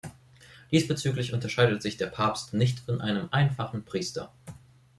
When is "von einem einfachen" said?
2.79-3.83